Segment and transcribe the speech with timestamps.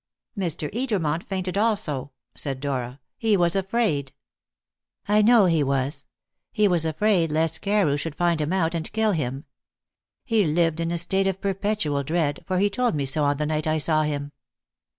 [0.35, 0.73] "Mr.
[0.73, 4.13] Edermont fainted also," said Dora; "he was afraid."
[5.07, 6.07] "I know he was.
[6.51, 9.45] He was afraid lest Carew should find him out and kill him.
[10.25, 13.45] He lived in a state of perpetual dread, for he told me so on the
[13.45, 14.31] night I saw him."